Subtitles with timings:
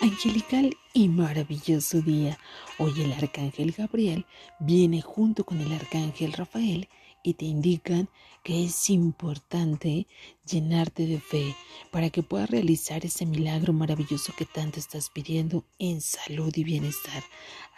[0.00, 2.38] angelical y maravilloso día.
[2.78, 4.26] Hoy el arcángel Gabriel
[4.60, 6.88] viene junto con el arcángel Rafael
[7.22, 8.08] y te indican
[8.44, 10.06] que es importante
[10.48, 11.54] llenarte de fe
[11.90, 17.24] para que puedas realizar ese milagro maravilloso que tanto estás pidiendo en salud y bienestar.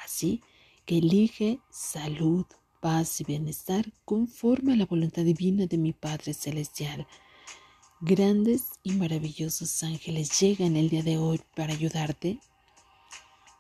[0.05, 0.43] Así
[0.85, 2.45] que elige salud,
[2.81, 7.07] paz y bienestar conforme a la voluntad divina de mi Padre Celestial.
[8.03, 12.39] Grandes y maravillosos ángeles llegan el día de hoy para ayudarte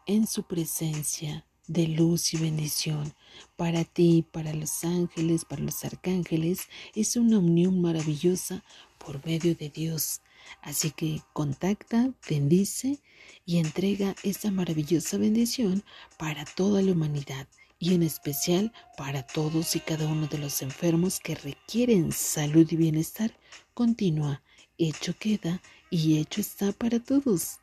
[0.06, 3.12] en su presencia de luz y bendición.
[3.56, 8.64] Para ti, para los ángeles, para los arcángeles, es una unión maravillosa
[8.96, 10.22] por medio de Dios.
[10.62, 12.98] Así que contacta, bendice
[13.44, 15.84] y entrega esta maravillosa bendición
[16.16, 17.46] para toda la humanidad
[17.80, 22.76] y en especial para todos y cada uno de los enfermos que requieren salud y
[22.76, 23.32] bienestar
[23.74, 24.42] continua.
[24.78, 25.60] Hecho queda
[25.90, 27.58] y hecho está para todos.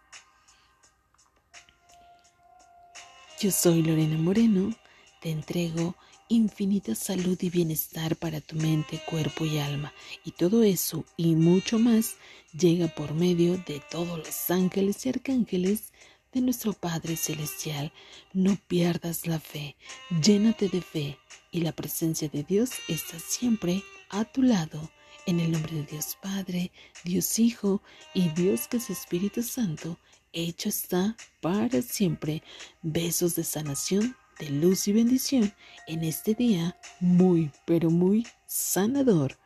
[3.40, 4.76] Yo soy Lorena Moreno,
[5.22, 5.96] te entrego
[6.30, 9.94] infinita salud y bienestar para tu mente, cuerpo y alma.
[10.26, 12.16] Y todo eso y mucho más
[12.58, 15.94] llega por medio de todos los ángeles y arcángeles
[16.34, 17.92] de nuestro Padre Celestial.
[18.34, 19.76] No pierdas la fe,
[20.22, 21.18] llénate de fe
[21.52, 24.92] y la presencia de Dios está siempre a tu lado.
[25.26, 26.72] En el nombre de Dios Padre,
[27.04, 27.82] Dios Hijo
[28.14, 30.00] y Dios que es Espíritu Santo,
[30.32, 32.44] hecho está para siempre.
[32.82, 35.54] Besos de sanación, de luz y bendición
[35.88, 39.38] en este día muy, pero muy sanador.